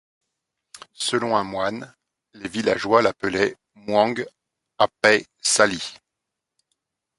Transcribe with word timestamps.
Selon 0.95 1.35
un 1.37 1.43
moine, 1.43 1.93
les 2.33 2.49
villageois 2.49 3.03
l'appelait 3.03 3.55
Muang 3.75 4.25
Apai 4.79 5.27
Sali. 5.39 5.93